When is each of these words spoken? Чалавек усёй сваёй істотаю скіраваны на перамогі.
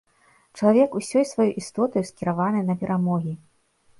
Чалавек 0.59 0.95
усёй 0.99 1.25
сваёй 1.33 1.51
істотаю 1.61 2.03
скіраваны 2.09 2.65
на 2.69 2.77
перамогі. 2.83 3.33